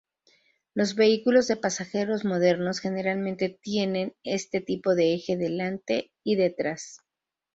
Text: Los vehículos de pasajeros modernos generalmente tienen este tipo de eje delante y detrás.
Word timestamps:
Los 0.73 0.95
vehículos 0.95 1.47
de 1.47 1.57
pasajeros 1.57 2.25
modernos 2.25 2.79
generalmente 2.79 3.55
tienen 3.61 4.15
este 4.23 4.59
tipo 4.59 4.95
de 4.95 5.13
eje 5.13 5.37
delante 5.37 6.11
y 6.23 6.37
detrás. 6.37 7.01